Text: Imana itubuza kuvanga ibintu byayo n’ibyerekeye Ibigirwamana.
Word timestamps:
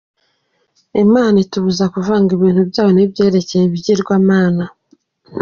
Imana 1.03 1.35
itubuza 1.45 1.85
kuvanga 1.93 2.29
ibintu 2.37 2.61
byayo 2.69 2.91
n’ibyerekeye 2.93 3.63
Ibigirwamana. 3.65 4.63